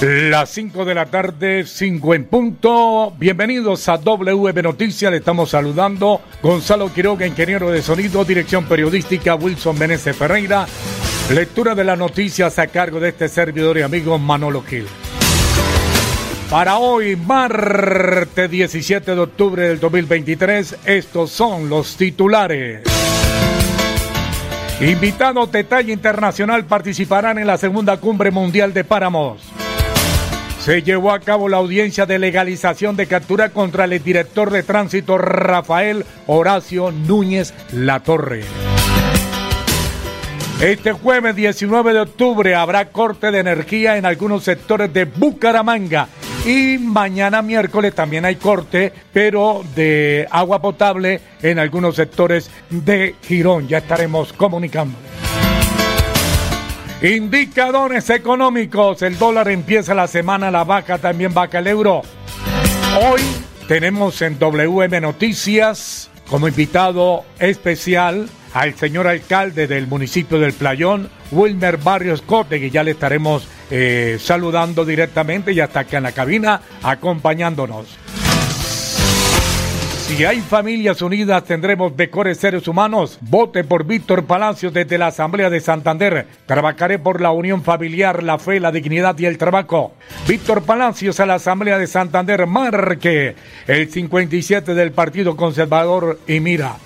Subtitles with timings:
[0.00, 3.12] Las 5 de la tarde, 5 en punto.
[3.18, 5.10] Bienvenidos a WB Noticias.
[5.10, 10.66] Le estamos saludando Gonzalo Quiroga, ingeniero de sonido, dirección periodística Wilson Meneses Ferreira.
[11.34, 14.86] Lectura de las noticias a cargo de este servidor y amigo Manolo Gil.
[16.48, 22.82] Para hoy, martes 17 de octubre del 2023, estos son los titulares.
[24.80, 29.58] Invitados de talla internacional participarán en la segunda cumbre mundial de páramos.
[30.68, 35.16] Se llevó a cabo la audiencia de legalización de captura contra el director de tránsito
[35.16, 38.42] Rafael Horacio Núñez Latorre.
[40.60, 46.08] Este jueves 19 de octubre habrá corte de energía en algunos sectores de Bucaramanga
[46.44, 53.68] y mañana miércoles también hay corte, pero de agua potable en algunos sectores de Girón.
[53.68, 54.98] Ya estaremos comunicando.
[57.02, 59.02] Indicadores económicos.
[59.02, 62.02] El dólar empieza la semana, la vaca también vaca el euro.
[63.00, 63.20] Hoy
[63.68, 71.76] tenemos en WM Noticias como invitado especial al señor alcalde del municipio del Playón, Wilmer
[71.76, 76.62] Barrios Corte, que ya le estaremos eh, saludando directamente y hasta acá en la cabina
[76.82, 77.96] acompañándonos.
[80.08, 83.18] Si hay familias unidas, tendremos mejores seres humanos.
[83.20, 86.26] Vote por Víctor Palacios desde la Asamblea de Santander.
[86.46, 89.92] Trabajaré por la unión familiar, la fe, la dignidad y el trabajo.
[90.26, 92.46] Víctor Palacios a la Asamblea de Santander.
[92.46, 93.36] Marque
[93.66, 96.76] el 57 del Partido Conservador y mira.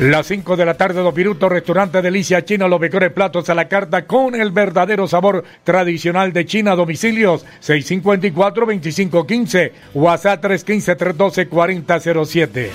[0.00, 3.68] Las 5 de la tarde, dos minutos, restaurante Delicia China, los mejores platos a la
[3.68, 6.74] carta con el verdadero sabor tradicional de China.
[6.74, 12.70] Domicilios 654-2515, WhatsApp 315-312-4007.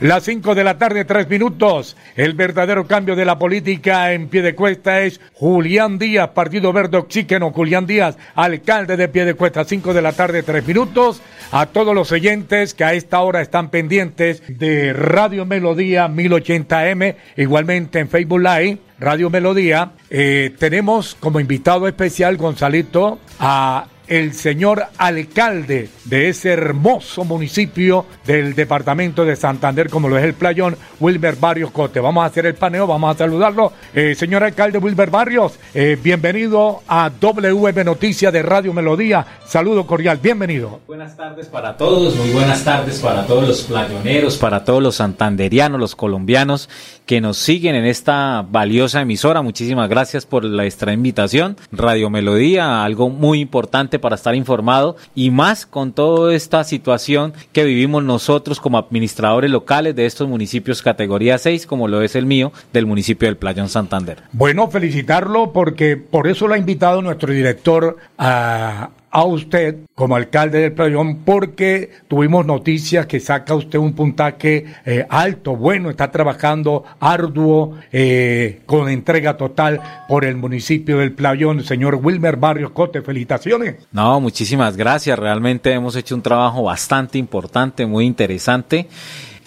[0.00, 1.96] Las 5 de la tarde, tres minutos.
[2.16, 6.98] El verdadero cambio de la política en pie de cuesta es Julián Díaz, Partido Verde
[6.98, 7.50] Oxígeno.
[7.50, 9.64] Julián Díaz, alcalde de pie de cuesta.
[9.64, 11.22] 5 de la tarde, tres minutos.
[11.50, 17.98] A todos los oyentes que a esta hora están pendientes de Radio Melodía 1080M, igualmente
[17.98, 18.78] en Facebook Live.
[18.98, 27.24] Radio Melodía, eh, tenemos como invitado especial, Gonzalito, a el señor alcalde de ese hermoso
[27.24, 32.00] municipio del departamento de Santander, como lo es el Playón, Wilber Barrios Cote.
[32.00, 33.72] Vamos a hacer el paneo, vamos a saludarlo.
[33.94, 39.26] Eh, señor alcalde Wilber Barrios, eh, bienvenido a WM Noticias de Radio Melodía.
[39.46, 40.80] Saludo cordial, bienvenido.
[40.86, 45.80] Buenas tardes para todos, muy buenas tardes para todos los playoneros, para todos los santanderianos,
[45.80, 46.68] los colombianos
[47.06, 49.42] que nos siguen en esta valiosa emisora.
[49.42, 51.56] Muchísimas gracias por la extra invitación.
[51.70, 57.64] Radio Melodía, algo muy importante para estar informado y más con toda esta situación que
[57.64, 62.52] vivimos nosotros como administradores locales de estos municipios categoría 6, como lo es el mío,
[62.72, 64.22] del municipio del Playón Santander.
[64.32, 70.60] Bueno, felicitarlo porque por eso lo ha invitado nuestro director a a usted como alcalde
[70.60, 76.84] del Playón porque tuvimos noticias que saca usted un puntaje eh, alto, bueno, está trabajando
[77.00, 81.64] arduo, eh, con entrega total por el municipio del Playón.
[81.64, 83.76] Señor Wilmer Barrios Cote, felicitaciones.
[83.90, 85.18] No, muchísimas gracias.
[85.18, 88.86] Realmente hemos hecho un trabajo bastante importante, muy interesante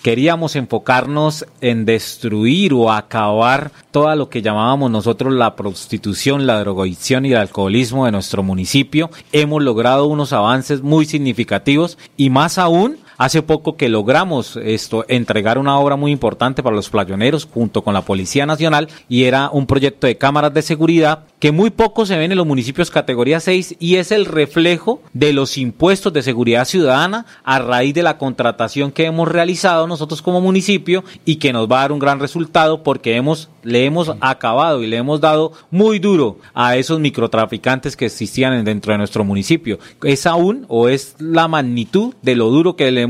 [0.01, 7.25] queríamos enfocarnos en destruir o acabar todo lo que llamábamos nosotros la prostitución, la drogadicción
[7.25, 9.09] y el alcoholismo de nuestro municipio.
[9.31, 15.57] Hemos logrado unos avances muy significativos y más aún Hace poco que logramos esto, entregar
[15.57, 19.67] una obra muy importante para los playoneros junto con la Policía Nacional y era un
[19.67, 23.75] proyecto de cámaras de seguridad que muy poco se ven en los municipios categoría 6
[23.77, 28.93] y es el reflejo de los impuestos de seguridad ciudadana a raíz de la contratación
[28.93, 32.83] que hemos realizado nosotros como municipio y que nos va a dar un gran resultado
[32.83, 38.05] porque hemos le hemos acabado y le hemos dado muy duro a esos microtraficantes que
[38.05, 39.79] existían dentro de nuestro municipio.
[40.03, 43.08] Es aún o es la magnitud de lo duro que le hemos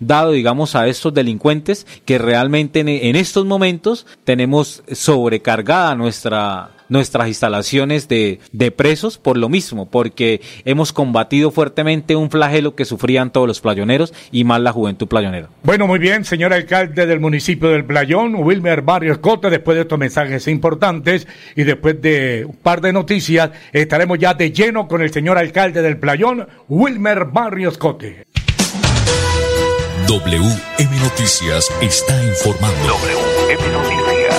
[0.00, 8.08] dado, digamos, a estos delincuentes que realmente en, estos momentos tenemos sobrecargada nuestra nuestras instalaciones
[8.08, 13.46] de, de presos por lo mismo, porque hemos combatido fuertemente un flagelo que sufrían todos
[13.46, 15.48] los playoneros y más la juventud playonera.
[15.62, 19.98] Bueno, muy bien, señor alcalde del municipio del Playón, Wilmer Barrios Cota, después de estos
[19.98, 21.26] mensajes importantes
[21.56, 25.82] y después de un par de noticias, estaremos ya de lleno con el señor alcalde
[25.82, 28.26] del Playón, Wilmer Barrios Cote.
[30.06, 32.76] WM Noticias está informando.
[32.86, 34.34] WM Noticias.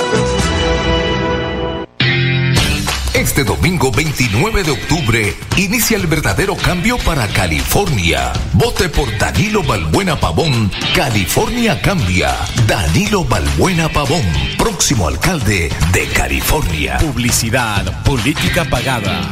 [3.16, 8.32] Este domingo 29 de octubre inicia el verdadero cambio para California.
[8.54, 10.72] Vote por Danilo Balbuena Pavón.
[10.96, 12.36] California cambia.
[12.68, 14.24] Danilo Balbuena Pavón,
[14.60, 16.98] próximo alcalde de California.
[17.00, 19.32] Publicidad, política pagada.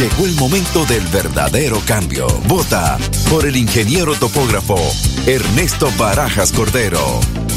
[0.00, 2.26] Llegó el momento del verdadero cambio.
[2.46, 2.96] Vota
[3.28, 4.78] por el ingeniero topógrafo
[5.26, 7.20] Ernesto Barajas Cordero.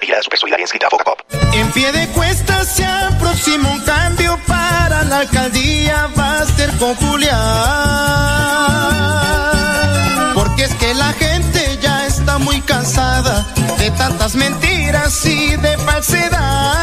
[0.00, 1.20] Vigilada super solidaria inscrita Pop.
[1.52, 8.06] En pie de cuesta se aproxima un cambio para la alcaldía, va a ser popular.
[10.34, 13.46] Porque es que la gente ya está muy cansada
[13.78, 16.74] de tantas mentiras y de falsedad.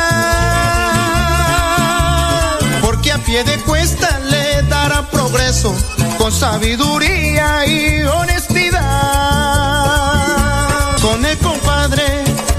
[2.82, 5.76] Porque a pie de cuesta le dará progreso
[6.18, 8.82] con sabiduría y honestidad.
[11.02, 12.33] Con el compadre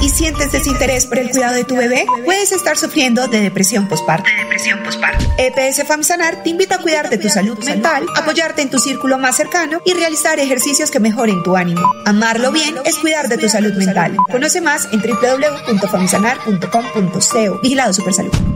[0.00, 2.06] Y sientes desinterés por el cuidado de tu bebé?
[2.24, 4.28] Puedes estar sufriendo de depresión postparto.
[4.38, 5.24] depresión postparto.
[5.38, 9.36] EPS Famsanar te invita a cuidar de tu salud mental, apoyarte en tu círculo más
[9.36, 11.82] cercano y realizar ejercicios que mejoren tu ánimo.
[12.04, 14.16] Amarlo bien es cuidar de tu salud mental.
[14.30, 17.60] Conoce más en www.famsanar.com.co.
[17.62, 18.55] Vigilado Supersalud.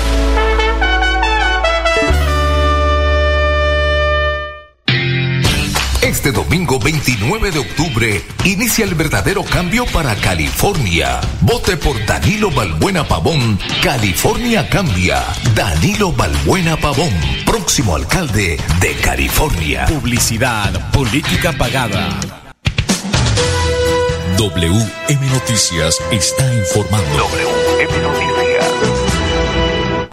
[6.11, 11.21] Este domingo 29 de octubre inicia el verdadero cambio para California.
[11.39, 13.57] Vote por Danilo Balbuena Pavón.
[13.81, 15.23] California cambia.
[15.55, 17.13] Danilo Balbuena Pavón,
[17.45, 19.85] próximo alcalde de California.
[19.85, 22.19] Publicidad, política pagada.
[24.37, 27.25] WM Noticias está informando.
[27.25, 28.50] WM Noticias.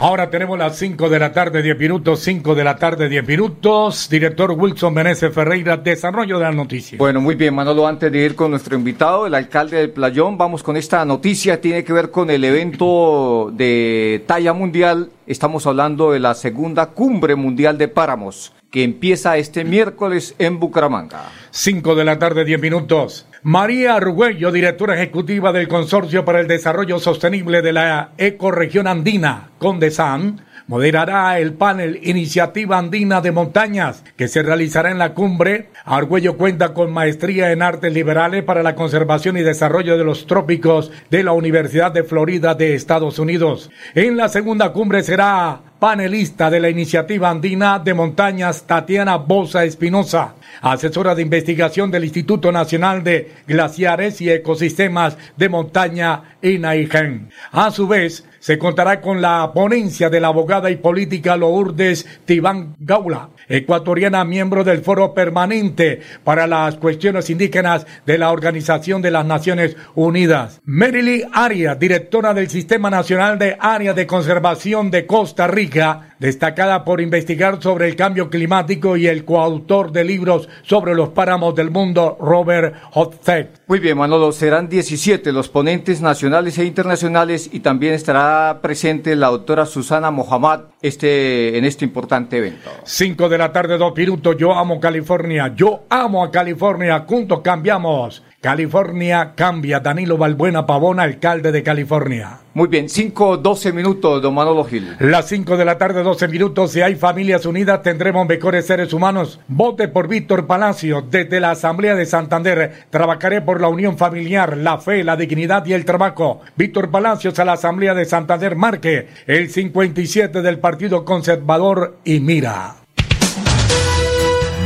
[0.01, 4.07] Ahora tenemos las 5 de la tarde, 10 minutos, 5 de la tarde, 10 minutos.
[4.09, 6.97] Director Wilson Meneses Ferreira, desarrollo de la noticia.
[6.97, 10.63] Bueno, muy bien, Manolo, antes de ir con nuestro invitado, el alcalde del Playón, vamos
[10.63, 15.11] con esta noticia, tiene que ver con el evento de talla mundial.
[15.27, 21.29] Estamos hablando de la segunda cumbre mundial de páramos, que empieza este miércoles en Bucaramanga.
[21.51, 23.25] 5 de la tarde, 10 minutos.
[23.43, 30.41] María Argüello, directora ejecutiva del Consorcio para el Desarrollo Sostenible de la Ecorregión Andina, Condesan,
[30.69, 35.69] moderará el panel Iniciativa Andina de Montañas que se realizará en la cumbre.
[35.83, 40.91] Argüello cuenta con maestría en artes liberales para la conservación y desarrollo de los trópicos
[41.09, 43.71] de la Universidad de Florida de Estados Unidos.
[43.95, 50.35] En la segunda cumbre será panelista de la Iniciativa Andina de Montañas Tatiana Bosa Espinosa,
[50.61, 57.29] asesora de investigación del Instituto Nacional de Glaciares y Ecosistemas de Montaña INAIGEN.
[57.51, 62.75] A su vez, se contará con la ponencia de la abogada y política Lourdes Tibán
[62.79, 69.25] Gaula, ecuatoriana miembro del Foro Permanente para las Cuestiones Indígenas de la Organización de las
[69.25, 70.61] Naciones Unidas.
[70.63, 77.01] Merily Arias, directora del Sistema Nacional de Área de Conservación de Costa Rica, destacada por
[77.01, 82.17] investigar sobre el cambio climático y el coautor de libros sobre los páramos del mundo,
[82.19, 83.49] Robert Hotzek.
[83.67, 89.27] Muy bien, Manolo, serán 17 los ponentes nacionales e internacionales y también estará presente la
[89.27, 92.69] doctora Susana Mohamed este, en este importante evento.
[92.83, 94.35] 5 de la tarde, dos minutos.
[94.37, 95.53] Yo amo California.
[95.55, 97.05] Yo amo a California.
[97.07, 98.23] Juntos cambiamos.
[98.41, 99.81] California cambia.
[99.81, 102.39] Danilo Balbuena Pavón, alcalde de California.
[102.53, 104.95] Muy bien, 5, 12 minutos, don Manolo Gil.
[104.99, 106.71] Las 5 de la tarde, 12 minutos.
[106.71, 109.41] Si hay familias unidas, tendremos mejores seres humanos.
[109.49, 111.01] Vote por Víctor Palacio.
[111.01, 115.73] Desde la Asamblea de Santander, trabajaré por la unión familiar, la fe, la dignidad y
[115.73, 116.39] el trabajo.
[116.55, 122.78] Víctor Palacios a la Asamblea de Santander, marque el 57 del Partido Conservador y mira.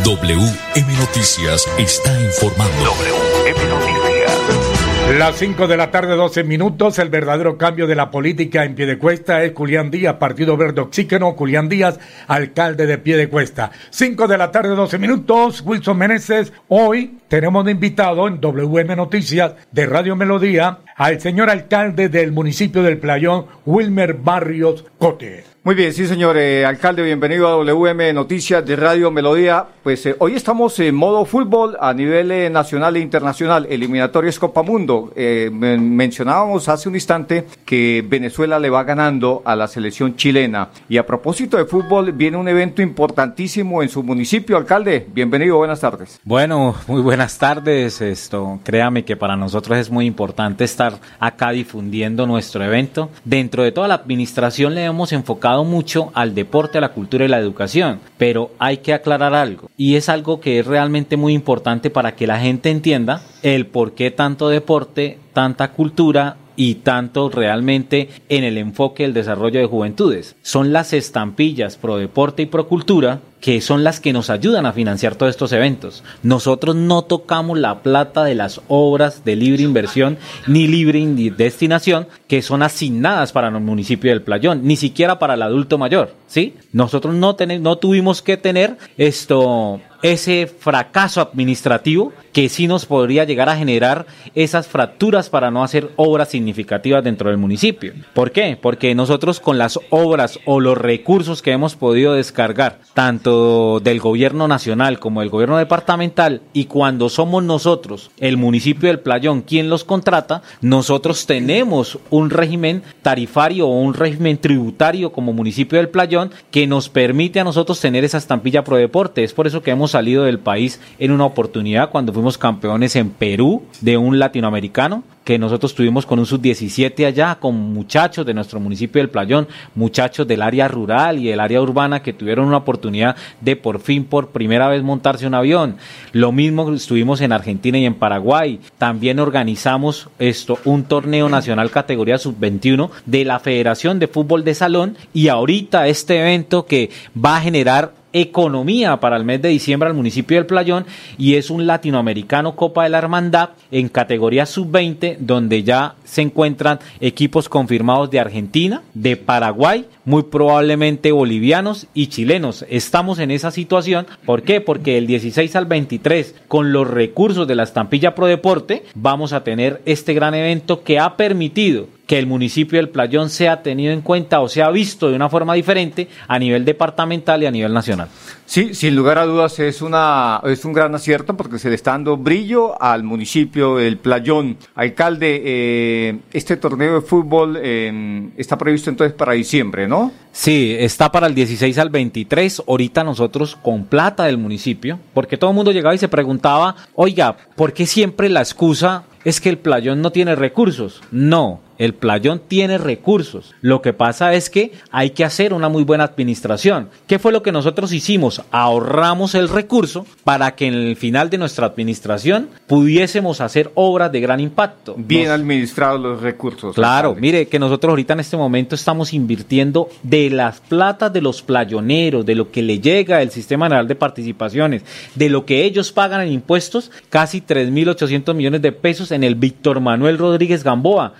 [0.03, 2.75] WM Noticias está informando.
[2.83, 5.17] WM Noticias.
[5.17, 6.99] Las 5 de la tarde, 12 minutos.
[6.99, 11.31] El verdadero cambio de la política en Piedecuesta es Julián Díaz, Partido Verde Oxígeno.
[11.31, 13.71] Julián Díaz, alcalde de Piedecuesta.
[13.91, 15.61] 5 de la tarde, 12 minutos.
[15.61, 16.51] Wilson Meneses.
[16.67, 22.83] Hoy tenemos de invitado en WM Noticias de Radio Melodía al señor alcalde del municipio
[22.83, 25.52] del Playón, Wilmer Barrios Cote.
[25.65, 29.65] Muy bien, sí, señor eh, alcalde, bienvenido a WM Noticias de Radio Melodía.
[29.81, 34.61] Pues eh, hoy estamos en modo fútbol a nivel eh, nacional e internacional, eliminatorios Copa
[34.61, 35.13] Mundo.
[35.15, 40.67] Men- mencionábamos hace un instante que Venezuela le va ganando a la selección chilena.
[40.89, 45.07] Y a propósito de fútbol, viene un evento importantísimo en su municipio, alcalde.
[45.13, 46.19] Bienvenido, buenas tardes.
[46.25, 48.01] Bueno, muy buenas tardes.
[48.01, 53.09] Esto, créame que para nosotros es muy importante estar acá difundiendo nuestro evento.
[53.23, 57.27] Dentro de toda la administración le hemos enfocado mucho al deporte, a la cultura y
[57.27, 61.91] la educación, pero hay que aclarar algo y es algo que es realmente muy importante
[61.91, 68.09] para que la gente entienda el por qué tanto deporte, tanta cultura y tanto realmente
[68.29, 70.35] en el enfoque del desarrollo de juventudes.
[70.41, 74.71] Son las estampillas pro deporte y pro cultura que son las que nos ayudan a
[74.71, 76.01] financiar todos estos eventos.
[76.23, 82.41] Nosotros no tocamos la plata de las obras de libre inversión ni libre destinación que
[82.41, 86.55] son asignadas para el municipio del Playón, ni siquiera para el adulto mayor, ¿sí?
[86.71, 93.55] Nosotros no tuvimos que tener esto ese fracaso administrativo que sí nos podría llegar a
[93.55, 97.93] generar esas fracturas para no hacer obras significativas dentro del municipio.
[98.13, 98.57] ¿Por qué?
[98.61, 103.32] Porque nosotros con las obras o los recursos que hemos podido descargar, tanto
[103.79, 109.41] del gobierno nacional como del gobierno departamental, y cuando somos nosotros, el municipio del Playón,
[109.41, 115.89] quien los contrata, nosotros tenemos un régimen tarifario o un régimen tributario como municipio del
[115.89, 119.23] Playón que nos permite a nosotros tener esa estampilla pro deporte.
[119.23, 123.09] Es por eso que hemos salido del país en una oportunidad cuando fuimos campeones en
[123.09, 128.59] Perú de un latinoamericano que nosotros tuvimos con un sub-17 allá, con muchachos de nuestro
[128.59, 133.15] municipio del Playón, muchachos del área rural y del área urbana que tuvieron una oportunidad
[133.41, 135.77] de por fin, por primera vez, montarse un avión.
[136.11, 138.59] Lo mismo estuvimos en Argentina y en Paraguay.
[138.77, 144.97] También organizamos esto, un torneo nacional categoría sub-21 de la Federación de Fútbol de Salón
[145.13, 149.95] y ahorita este evento que va a generar economía para el mes de diciembre al
[149.95, 150.85] municipio del Playón
[151.17, 156.79] y es un latinoamericano Copa de la Hermandad en categoría sub-20 donde ya se encuentran
[157.01, 162.65] equipos confirmados de Argentina, de Paraguay, muy probablemente bolivianos y chilenos.
[162.69, 164.61] Estamos en esa situación, ¿por qué?
[164.61, 169.43] Porque del 16 al 23 con los recursos de la estampilla Pro Deporte vamos a
[169.43, 174.01] tener este gran evento que ha permitido que el municipio del Playón sea tenido en
[174.01, 178.09] cuenta o sea visto de una forma diferente a nivel departamental y a nivel nacional.
[178.45, 181.91] Sí, sin lugar a dudas es una es un gran acierto porque se le está
[181.91, 184.57] dando brillo al municipio del Playón.
[184.75, 190.11] Alcalde, eh, este torneo de fútbol eh, está previsto entonces para diciembre, ¿no?
[190.31, 192.63] Sí, está para el 16 al 23.
[192.67, 197.37] Ahorita nosotros con plata del municipio, porque todo el mundo llegaba y se preguntaba, oiga,
[197.55, 201.01] ¿por qué siempre la excusa es que el playón no tiene recursos?
[201.11, 203.53] No, el playón tiene recursos.
[203.61, 206.89] Lo que pasa es que hay que hacer una muy buena administración.
[207.07, 208.41] ¿Qué fue lo que nosotros hicimos?
[208.51, 214.21] Ahorramos el recurso para que en el final de nuestra administración pudiésemos hacer obras de
[214.21, 214.95] gran impacto.
[214.97, 216.75] Bien administrados los recursos.
[216.75, 221.41] Claro, mire que nosotros ahorita en este momento estamos invirtiendo de las platas de los
[221.41, 224.83] playoneros, de lo que le llega el Sistema General de Participaciones,
[225.15, 229.79] de lo que ellos pagan en impuestos, casi 3.800 millones de pesos en el Víctor
[229.79, 231.13] Manuel Rodríguez Gamboa.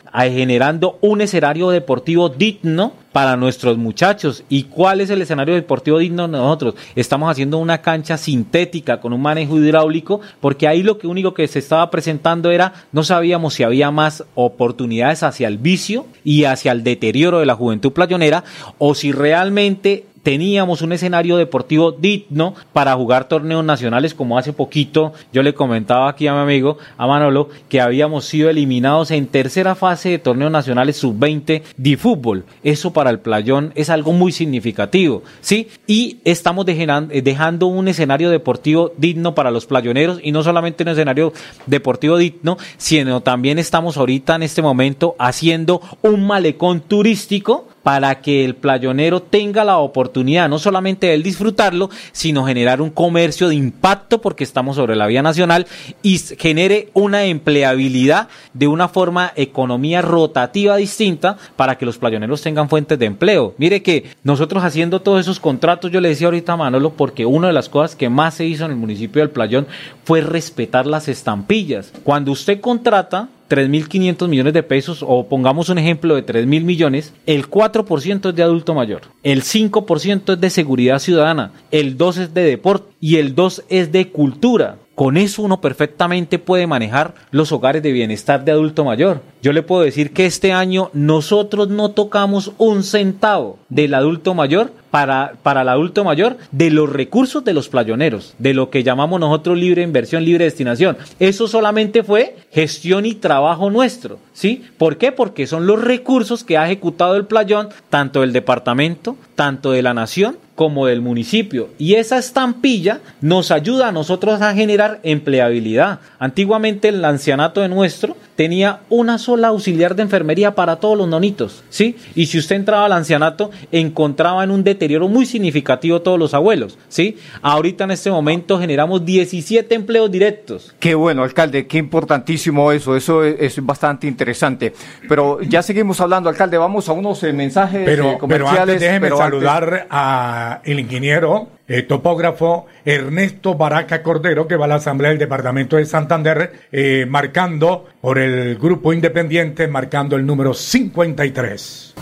[0.44, 4.44] Generando un escenario deportivo digno para nuestros muchachos.
[4.50, 6.76] ¿Y cuál es el escenario deportivo digno nosotros?
[6.98, 11.48] Estamos haciendo una cancha sintética con un manejo hidráulico, porque ahí lo que único que
[11.48, 16.74] se estaba presentando era, no sabíamos si había más oportunidades hacia el vicio y hacia
[16.74, 18.44] el deterioro de la juventud playonera,
[18.80, 25.14] o si realmente teníamos un escenario deportivo digno para jugar torneos nacionales como hace poquito
[25.32, 29.76] yo le comentaba aquí a mi amigo, a Manolo, que habíamos sido eliminados en tercera
[29.76, 32.46] fase de torneos nacionales sub-20 de fútbol.
[32.64, 35.68] Eso para el playón es algo muy significativo, ¿sí?
[35.88, 41.34] Y estamos dejando un escenario deportivo digno para los playoneros y no solamente un escenario
[41.66, 48.46] deportivo digno, sino también estamos ahorita en este momento haciendo un malecón turístico para que
[48.46, 53.56] el playonero tenga la oportunidad no solamente de él disfrutarlo, sino generar un comercio de
[53.56, 55.68] impacto porque estamos sobre la vía nacional
[56.02, 62.70] y genere una empleabilidad de una forma economía rotativa distinta para que los playoneros tengan
[62.70, 63.54] fuentes de empleo.
[63.58, 67.48] Mire que nosotros haciendo todos esos contratos, yo le decía ahorita a Manolo, porque una
[67.48, 69.68] de las cosas que más se hizo en el municipio del Playón
[70.04, 71.92] fue respetar las estampillas.
[72.04, 77.50] Cuando usted contrata, 3.500 millones de pesos, o pongamos un ejemplo de 3.000 millones, el
[77.50, 82.44] 4% es de adulto mayor, el 5% es de seguridad ciudadana, el 2% es de
[82.44, 84.78] deporte y el 2% es de cultura.
[84.96, 89.22] Con eso uno perfectamente puede manejar los hogares de bienestar de adulto mayor.
[89.42, 94.72] Yo le puedo decir que este año nosotros no tocamos un centavo del adulto mayor
[94.92, 99.20] para, para el adulto mayor de los recursos de los playoneros, de lo que llamamos
[99.20, 100.98] nosotros libre inversión, libre destinación.
[101.20, 104.64] Eso solamente fue gestión y trabajo nuestro, ¿sí?
[104.78, 105.12] ¿Por qué?
[105.12, 109.96] Porque son los recursos que ha ejecutado el playón, tanto del departamento, tanto de la
[109.96, 111.70] nación, como del municipio.
[111.78, 116.00] Y esa estampilla nos ayuda a nosotros a generar empleabilidad.
[116.20, 121.64] Antiguamente el ancianato de nuestro tenía una sola auxiliar de enfermería para todos los nonitos,
[121.70, 121.96] ¿sí?
[122.16, 126.78] Y si usted entraba al ancianato, encontraba en un deterioro muy significativo todos los abuelos,
[126.90, 127.18] ¿sí?
[127.42, 130.74] Ahorita en este momento generamos 17 empleos directos.
[130.80, 134.74] Qué bueno, alcalde, qué importantísimo eso, eso es, bastante interesante.
[135.08, 138.54] Pero ya seguimos hablando, alcalde, vamos a unos eh, mensajes pero, eh, comerciales.
[138.54, 144.68] Pero antes déjeme saludar a el ingeniero eh, topógrafo Ernesto Baraca Cordero, que va a
[144.68, 150.54] la Asamblea del Departamento de Santander, eh, marcando por el Grupo Independiente, marcando el número
[150.54, 151.94] 53.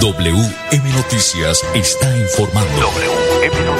[0.00, 2.80] WM Noticias está informando.
[2.80, 3.79] WM Noticias.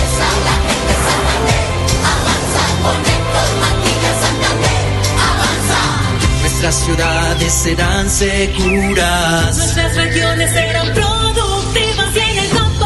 [6.61, 9.57] Nuestras ciudades serán seguras.
[9.57, 12.85] Nuestras regiones serán productivas y en el campo.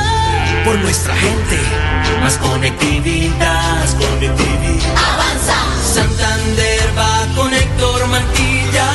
[0.64, 1.60] Por nuestra gente,
[2.22, 3.80] más conectividad.
[3.82, 4.96] Más conectividad.
[4.96, 5.94] Avanza.
[5.94, 8.88] Santander va con Héctor Mantilla,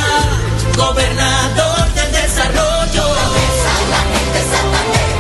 [0.75, 3.05] gobernador del desarrollo.
[3.05, 5.11] Avanza la gente Santander.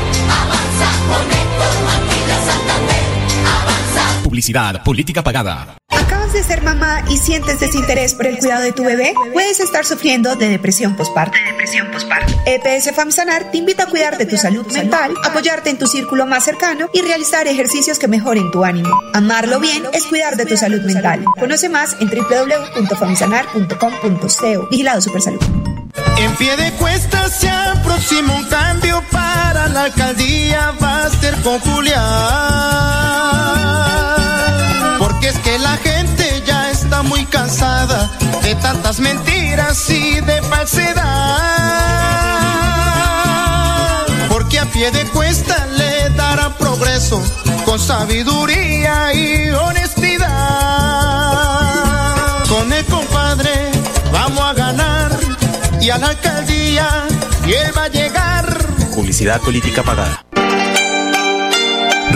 [0.40, 3.05] Avanza con Héctor Mantilla, Santander.
[3.61, 4.23] Avanza.
[4.23, 5.80] Publicidad, política pagada
[6.51, 10.49] ser mamá y sientes desinterés por el cuidado de tu bebé, puedes estar sufriendo de
[10.49, 11.39] depresión postparto.
[11.49, 12.33] depresión postparto.
[12.45, 16.43] EPS Famsanar te invita a cuidar de tu salud mental, apoyarte en tu círculo más
[16.43, 18.91] cercano y realizar ejercicios que mejoren tu ánimo.
[19.15, 21.25] Amarlo bien es cuidar de tu salud mental.
[21.39, 24.69] Conoce más en www.famsanar.com.co.
[24.73, 25.41] Vigilado Supersalud.
[26.19, 31.61] En pie de cuesta se aproxima un cambio para la alcaldía va a ser con
[31.61, 32.01] Julián.
[38.73, 41.01] Tantas mentiras y de falsedad.
[44.29, 47.21] Porque a pie de cuesta le dará progreso
[47.65, 50.29] con sabiduría y honestidad.
[52.49, 53.73] Con el compadre
[54.13, 55.19] vamos a ganar
[55.81, 57.09] y a la alcaldía
[57.45, 58.47] y va a llegar.
[58.95, 60.30] Publicidad política pagada.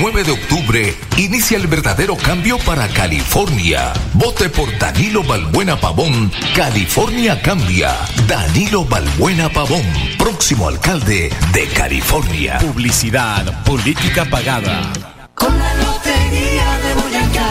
[0.00, 3.92] 9 de octubre inicia el verdadero cambio para California.
[4.14, 6.30] Vote por Danilo Balbuena Pavón.
[6.54, 7.96] California cambia.
[8.28, 9.82] Danilo Balbuena Pavón,
[10.16, 12.58] próximo alcalde de California.
[12.58, 14.92] Publicidad, política pagada.
[15.34, 17.48] Con la lotería de Boyacá.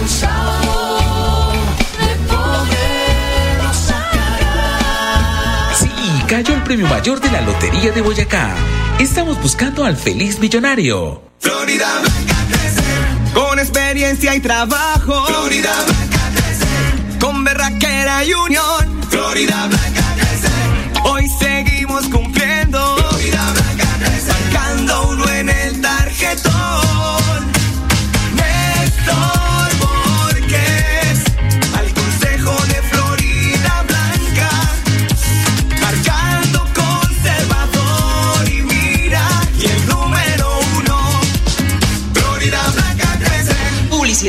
[0.00, 1.52] Un sábado
[1.98, 2.72] de poder.
[5.74, 5.88] Sí,
[6.28, 8.54] cayó el premio mayor de la lotería de Boyacá
[9.02, 11.20] Estamos buscando al feliz millonario.
[11.40, 15.26] Florida Blanca crecer, con experiencia y trabajo.
[15.26, 19.02] Florida Blanca crecer, con berraquera y unión.
[19.10, 20.11] Florida Blanca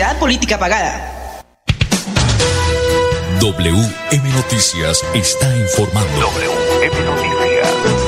[0.04, 1.40] Publicidad política pagada.
[3.40, 6.20] WM Noticias está informando.
[6.20, 8.03] WM Noticias.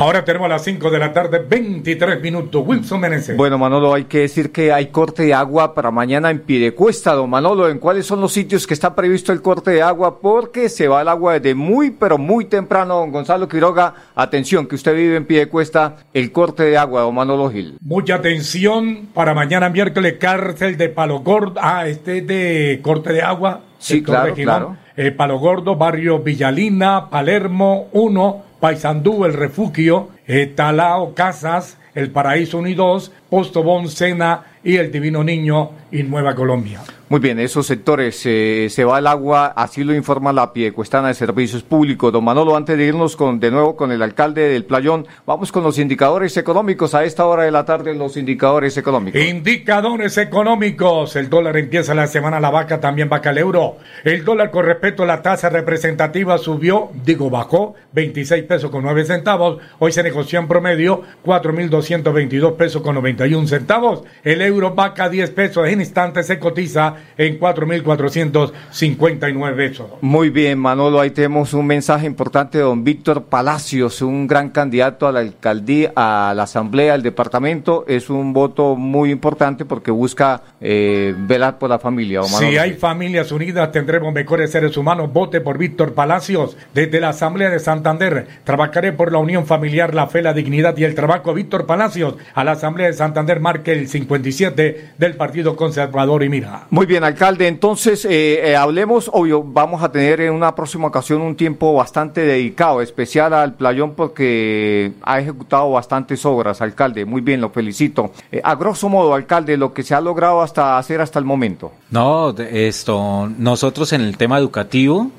[0.00, 2.64] Ahora tenemos a las 5 de la tarde, 23 minutos.
[2.66, 3.36] Wilson Meneses.
[3.36, 7.28] Bueno, Manolo, hay que decir que hay corte de agua para mañana en Piedecuesta, don
[7.28, 7.68] Manolo.
[7.68, 10.18] ¿En cuáles son los sitios que está previsto el corte de agua?
[10.18, 13.92] Porque se va el agua desde muy, pero muy temprano, don Gonzalo Quiroga.
[14.14, 17.76] Atención, que usted vive en Piedecuesta, el corte de agua, don Manolo Gil.
[17.82, 21.60] Mucha atención para mañana miércoles, cárcel de Palo Gordo.
[21.62, 23.60] Ah, este es de corte de agua.
[23.78, 24.60] Sí, claro, regional.
[24.60, 24.76] claro.
[24.96, 32.58] Eh, Palo Gordo, barrio Villalina, Palermo 1, Paysandú, El Refugio, eh, Talao, Casas, El Paraíso
[32.58, 36.80] 1 y 2, Postobón, Sena y El Divino Niño y Nueva Colombia.
[37.10, 41.14] Muy bien, esos sectores eh, se va el agua, así lo informa la Piedecuestana de
[41.14, 42.12] Servicios Públicos.
[42.12, 45.64] Don Manolo, antes de irnos con, de nuevo con el alcalde del Playón, vamos con
[45.64, 46.94] los indicadores económicos.
[46.94, 49.20] A esta hora de la tarde, los indicadores económicos.
[49.20, 51.16] Indicadores económicos.
[51.16, 53.78] El dólar empieza la semana, la vaca también vaca el euro.
[54.04, 59.04] El dólar con respecto a la tasa representativa subió, digo bajó, 26 pesos con 9
[59.04, 59.60] centavos.
[59.80, 64.04] Hoy se negoció en promedio 4.222 pesos con 91 centavos.
[64.24, 65.68] El euro vaca 10 pesos.
[65.68, 69.90] En instantes se cotiza en 4.459 pesos.
[70.00, 75.06] Muy bien, Manolo, ahí tenemos un mensaje importante de don Víctor Palacios, un gran candidato
[75.06, 77.84] a la alcaldía, a la asamblea del departamento.
[77.86, 82.20] Es un voto muy importante porque busca eh, velar por la familia.
[82.20, 82.28] don.
[82.28, 85.12] Si hay familias unidas, tendremos mejores seres humanos.
[85.12, 86.56] Vote por Víctor Palacios.
[86.72, 90.84] Desde la Asamblea de Santander, trabajaré por la unión familiar, la fe, la dignidad y
[90.84, 91.34] el trabajo.
[91.34, 93.09] Víctor Palacios, a la Asamblea de Santander,
[93.40, 96.66] marque el 57 del Partido Conservador y mira.
[96.70, 97.46] Muy bien, alcalde.
[97.48, 102.22] Entonces, eh, eh, hablemos, obvio, vamos a tener en una próxima ocasión un tiempo bastante
[102.22, 107.04] dedicado, especial al playón, porque ha ejecutado bastantes obras, alcalde.
[107.04, 108.12] Muy bien, lo felicito.
[108.30, 111.72] Eh, a grosso modo, alcalde, lo que se ha logrado hasta hacer hasta el momento.
[111.90, 115.10] No, de- esto, nosotros en el tema educativo,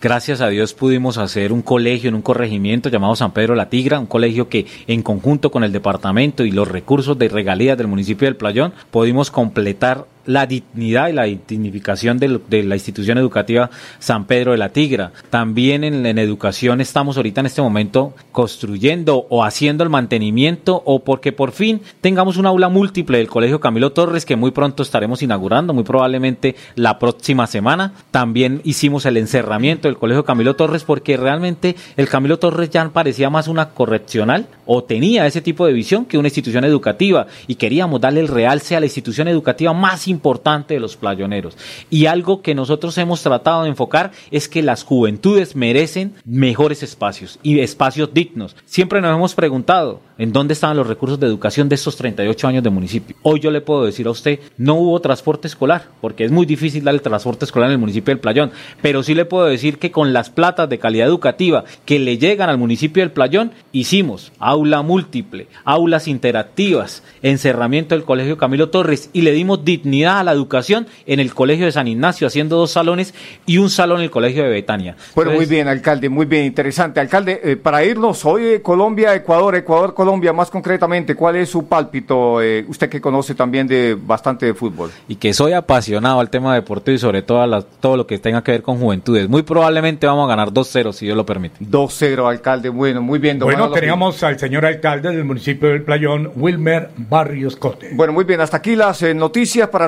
[0.00, 3.98] gracias a Dios pudimos hacer un colegio en un corregimiento llamado San Pedro La Tigra,
[3.98, 8.26] un colegio que en conjunto con el departamento y los recursos de regalías del municipio
[8.26, 14.26] del Playón, pudimos completar la dignidad y la dignificación del- de, la institución educativa San
[14.26, 15.10] Pedro de la Tigra.
[15.30, 21.00] También en, en educación estamos ahorita en este momento construyendo o haciendo el mantenimiento o
[21.02, 25.22] porque por fin tengamos un aula múltiple del Colegio Camilo Torres que muy pronto estaremos
[25.22, 27.94] inaugurando, muy probablemente la próxima semana.
[28.10, 33.30] También hicimos el encerramiento del Colegio Camilo Torres porque realmente el Camilo Torres ya parecía
[33.30, 38.00] más una correccional o tenía ese tipo de visión que una institución educativa y queríamos
[38.00, 41.56] darle el realce a la institución educativa más importante importante de los playoneros.
[41.90, 47.38] Y algo que nosotros hemos tratado de enfocar es que las juventudes merecen mejores espacios
[47.42, 48.56] y espacios dignos.
[48.64, 52.64] Siempre nos hemos preguntado en dónde estaban los recursos de educación de estos 38 años
[52.64, 53.16] de municipio.
[53.22, 56.84] Hoy yo le puedo decir a usted, no hubo transporte escolar, porque es muy difícil
[56.84, 58.50] dar el transporte escolar en el municipio del Playón,
[58.82, 62.50] pero sí le puedo decir que con las platas de calidad educativa que le llegan
[62.50, 69.22] al municipio del Playón, hicimos aula múltiple, aulas interactivas, encerramiento del Colegio Camilo Torres y
[69.22, 73.14] le dimos dignidad a la educación en el Colegio de San Ignacio, haciendo dos salones
[73.46, 74.96] y un salón en el Colegio de Betania.
[75.14, 77.00] Bueno, muy bien, alcalde, muy bien, interesante.
[77.00, 81.66] Alcalde, eh, para irnos hoy de Colombia, Ecuador, Ecuador, Colombia, más concretamente, ¿cuál es su
[81.66, 82.40] pálpito?
[82.42, 84.90] Eh, usted que conoce también de bastante de fútbol.
[85.08, 88.18] Y que soy apasionado al tema deportivo y sobre todo a la- todo lo que
[88.18, 89.28] tenga que ver con juventudes.
[89.28, 91.56] Muy probablemente vamos a ganar 2-0 si Dios lo permite.
[91.60, 93.38] 2-0, alcalde, bueno, muy bien.
[93.38, 97.90] Bueno, Manolo teníamos al señor alcalde del municipio del Playón, Wilmer Barrios Cote.
[97.94, 99.87] Bueno, muy bien, hasta aquí las eh, noticias para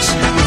[0.00, 0.39] WM Noticias.